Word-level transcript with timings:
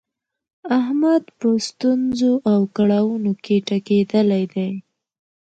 احمد 0.79 1.23
په 1.39 1.49
ستونزو 1.67 2.33
او 2.51 2.59
کړاونو 2.75 3.31
کې 3.43 3.55
ټکېدلی 3.67 4.43
دی. 4.53 4.71